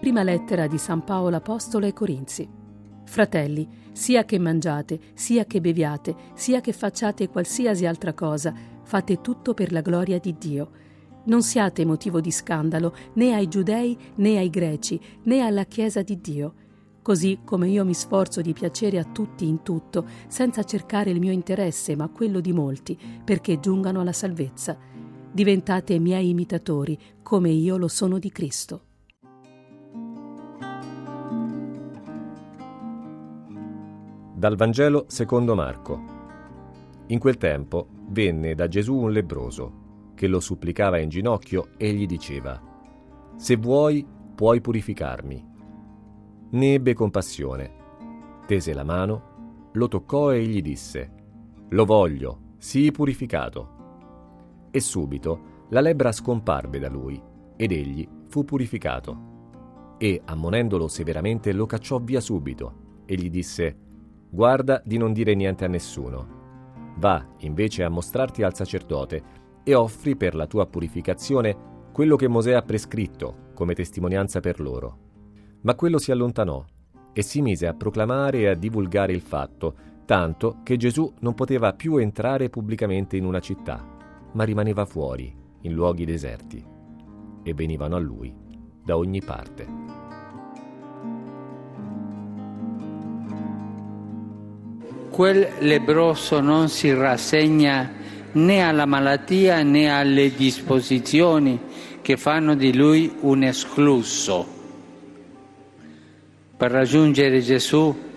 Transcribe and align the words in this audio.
Prima 0.00 0.22
lettera 0.22 0.66
di 0.66 0.78
San 0.78 1.04
Paolo 1.04 1.36
Apostolo 1.36 1.84
ai 1.84 1.92
Corinzi. 1.92 2.48
Fratelli, 3.04 3.68
sia 3.92 4.24
che 4.24 4.38
mangiate, 4.38 4.98
sia 5.12 5.44
che 5.44 5.60
beviate, 5.60 6.16
sia 6.32 6.62
che 6.62 6.72
facciate 6.72 7.28
qualsiasi 7.28 7.84
altra 7.84 8.14
cosa, 8.14 8.54
fate 8.82 9.20
tutto 9.20 9.52
per 9.52 9.72
la 9.72 9.82
gloria 9.82 10.18
di 10.18 10.36
Dio. 10.38 10.70
Non 11.24 11.42
siate 11.42 11.84
motivo 11.84 12.22
di 12.22 12.30
scandalo 12.30 12.96
né 13.14 13.34
ai 13.34 13.46
giudei 13.46 13.94
né 14.14 14.38
ai 14.38 14.48
greci 14.48 14.98
né 15.24 15.40
alla 15.40 15.64
Chiesa 15.64 16.00
di 16.00 16.18
Dio. 16.18 16.54
Così 17.02 17.40
come 17.44 17.68
io 17.68 17.84
mi 17.84 17.92
sforzo 17.92 18.40
di 18.40 18.54
piacere 18.54 18.98
a 18.98 19.04
tutti 19.04 19.46
in 19.46 19.62
tutto, 19.62 20.06
senza 20.28 20.62
cercare 20.62 21.10
il 21.10 21.20
mio 21.20 21.30
interesse, 21.30 21.94
ma 21.94 22.08
quello 22.08 22.40
di 22.40 22.54
molti, 22.54 22.98
perché 23.22 23.60
giungano 23.60 24.00
alla 24.00 24.12
salvezza. 24.12 24.78
Diventate 25.30 25.98
miei 25.98 26.30
imitatori, 26.30 26.98
come 27.22 27.50
io 27.50 27.76
lo 27.76 27.88
sono 27.88 28.18
di 28.18 28.30
Cristo. 28.32 28.84
Dal 34.40 34.56
Vangelo 34.56 35.04
secondo 35.06 35.54
Marco. 35.54 36.02
In 37.08 37.18
quel 37.18 37.36
tempo 37.36 37.88
venne 38.08 38.54
da 38.54 38.68
Gesù 38.68 38.94
un 38.96 39.12
lebroso, 39.12 40.12
che 40.14 40.28
lo 40.28 40.40
supplicava 40.40 40.96
in 40.96 41.10
ginocchio 41.10 41.72
e 41.76 41.92
gli 41.92 42.06
diceva, 42.06 42.58
Se 43.36 43.56
vuoi, 43.56 44.02
puoi 44.34 44.62
purificarmi. 44.62 45.46
Ne 46.52 46.72
ebbe 46.72 46.94
compassione, 46.94 47.70
tese 48.46 48.72
la 48.72 48.82
mano, 48.82 49.68
lo 49.74 49.88
toccò 49.88 50.32
e 50.32 50.42
gli 50.46 50.62
disse, 50.62 51.12
Lo 51.68 51.84
voglio, 51.84 52.54
sii 52.56 52.92
purificato. 52.92 54.68
E 54.70 54.80
subito 54.80 55.66
la 55.68 55.82
lebbra 55.82 56.12
scomparve 56.12 56.78
da 56.78 56.88
lui, 56.88 57.22
ed 57.56 57.72
egli 57.72 58.08
fu 58.28 58.46
purificato. 58.46 59.96
E, 59.98 60.22
ammonendolo 60.24 60.88
severamente, 60.88 61.52
lo 61.52 61.66
cacciò 61.66 61.98
via 61.98 62.22
subito, 62.22 63.02
e 63.04 63.16
gli 63.16 63.28
disse, 63.28 63.88
Guarda 64.30 64.80
di 64.84 64.96
non 64.96 65.12
dire 65.12 65.34
niente 65.34 65.64
a 65.64 65.68
nessuno. 65.68 66.38
Va 66.96 67.26
invece 67.38 67.82
a 67.82 67.88
mostrarti 67.88 68.42
al 68.42 68.54
sacerdote 68.54 69.22
e 69.64 69.74
offri 69.74 70.16
per 70.16 70.34
la 70.34 70.46
tua 70.46 70.66
purificazione 70.66 71.88
quello 71.92 72.16
che 72.16 72.28
Mosè 72.28 72.52
ha 72.52 72.62
prescritto 72.62 73.48
come 73.54 73.74
testimonianza 73.74 74.40
per 74.40 74.60
loro. 74.60 74.98
Ma 75.62 75.74
quello 75.74 75.98
si 75.98 76.12
allontanò 76.12 76.64
e 77.12 77.22
si 77.22 77.42
mise 77.42 77.66
a 77.66 77.74
proclamare 77.74 78.38
e 78.38 78.46
a 78.48 78.54
divulgare 78.54 79.12
il 79.12 79.20
fatto, 79.20 79.74
tanto 80.04 80.58
che 80.62 80.76
Gesù 80.76 81.12
non 81.20 81.34
poteva 81.34 81.72
più 81.72 81.96
entrare 81.96 82.48
pubblicamente 82.48 83.16
in 83.16 83.24
una 83.24 83.40
città, 83.40 83.84
ma 84.32 84.44
rimaneva 84.44 84.84
fuori, 84.84 85.34
in 85.62 85.72
luoghi 85.72 86.04
deserti, 86.04 86.64
e 87.42 87.54
venivano 87.54 87.96
a 87.96 87.98
lui 88.00 88.34
da 88.82 88.96
ogni 88.96 89.20
parte. 89.20 89.79
Quel 95.10 95.48
lebroso 95.58 96.40
non 96.40 96.68
si 96.68 96.92
rassegna 96.94 97.92
né 98.32 98.62
alla 98.62 98.86
malattia 98.86 99.62
né 99.62 99.90
alle 99.90 100.32
disposizioni 100.34 101.58
che 102.00 102.16
fanno 102.16 102.54
di 102.54 102.74
lui 102.74 103.12
un 103.20 103.42
escluso. 103.42 104.46
Per 106.56 106.70
raggiungere 106.70 107.40
Gesù 107.40 108.08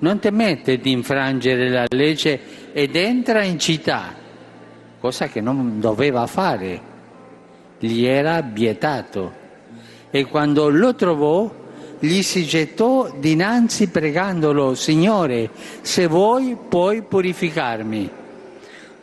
non 0.00 0.18
temette 0.18 0.78
di 0.78 0.90
infrangere 0.90 1.70
la 1.70 1.86
legge 1.88 2.72
ed 2.72 2.96
entra 2.96 3.42
in 3.42 3.58
città, 3.58 4.14
cosa 4.98 5.28
che 5.28 5.40
non 5.40 5.80
doveva 5.80 6.26
fare, 6.26 6.80
gli 7.78 8.04
era 8.04 8.40
vietato. 8.42 9.42
E 10.10 10.24
quando 10.26 10.68
lo 10.68 10.94
trovò 10.94 11.62
gli 12.04 12.22
si 12.22 12.44
gettò 12.44 13.10
dinanzi 13.18 13.88
pregandolo, 13.88 14.74
Signore, 14.74 15.50
se 15.80 16.06
vuoi 16.06 16.56
puoi 16.68 17.02
purificarmi. 17.02 18.10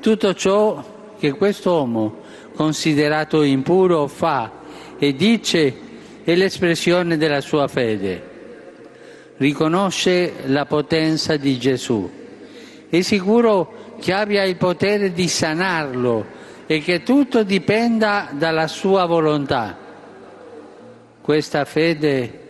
Tutto 0.00 0.34
ciò 0.34 1.14
che 1.18 1.32
quest'uomo, 1.32 2.20
considerato 2.54 3.42
impuro, 3.42 4.06
fa 4.06 4.52
e 4.98 5.14
dice 5.14 5.74
è 6.22 6.34
l'espressione 6.34 7.16
della 7.16 7.40
sua 7.40 7.68
fede. 7.68 8.28
Riconosce 9.38 10.32
la 10.46 10.66
potenza 10.66 11.36
di 11.36 11.58
Gesù. 11.58 12.08
È 12.88 13.00
sicuro 13.00 13.94
che 13.98 14.12
abbia 14.12 14.44
il 14.44 14.56
potere 14.56 15.12
di 15.12 15.28
sanarlo 15.28 16.38
e 16.66 16.80
che 16.80 17.02
tutto 17.02 17.42
dipenda 17.42 18.28
dalla 18.32 18.66
sua 18.66 19.06
volontà. 19.06 19.76
Questa 21.22 21.64
fede 21.64 22.48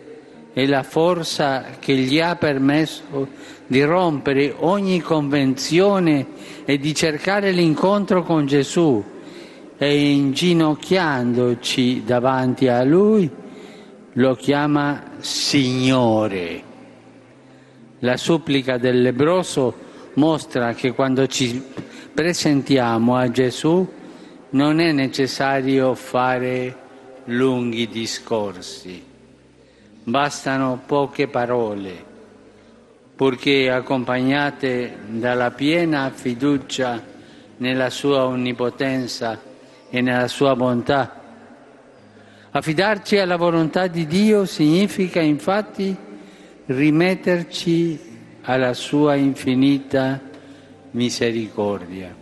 è 0.52 0.66
la 0.66 0.82
forza 0.82 1.64
che 1.78 1.94
gli 1.94 2.20
ha 2.20 2.34
permesso 2.36 3.28
di 3.66 3.82
rompere 3.82 4.52
ogni 4.58 5.00
convenzione 5.00 6.26
e 6.64 6.78
di 6.78 6.94
cercare 6.94 7.52
l'incontro 7.52 8.24
con 8.24 8.46
Gesù 8.46 9.02
e 9.78 10.10
inginocchiandoci 10.10 12.02
davanti 12.04 12.66
a 12.66 12.82
Lui 12.82 13.30
lo 14.14 14.34
chiama 14.34 15.12
Signore. 15.18 16.62
La 18.00 18.16
supplica 18.16 18.76
del 18.76 19.02
lebroso 19.02 19.88
mostra 20.14 20.74
che 20.74 20.92
quando 20.92 21.28
ci 21.28 21.62
presentiamo 22.12 23.14
a 23.16 23.30
Gesù 23.30 23.88
non 24.50 24.80
è 24.80 24.90
necessario 24.90 25.94
fare 25.94 26.76
lunghi 27.26 27.86
discorsi 27.86 29.09
Bastano 30.02 30.82
poche 30.86 31.28
parole, 31.28 32.04
purché 33.14 33.70
accompagnate 33.70 34.96
dalla 35.08 35.50
piena 35.50 36.10
fiducia 36.10 37.02
nella 37.58 37.90
sua 37.90 38.24
onnipotenza 38.24 39.38
e 39.90 40.00
nella 40.00 40.26
sua 40.26 40.56
bontà. 40.56 41.20
Affidarci 42.50 43.18
alla 43.18 43.36
volontà 43.36 43.86
di 43.86 44.06
Dio 44.06 44.46
significa 44.46 45.20
infatti 45.20 45.94
rimetterci 46.66 47.98
alla 48.42 48.72
sua 48.72 49.14
infinita 49.16 50.18
misericordia. 50.92 52.14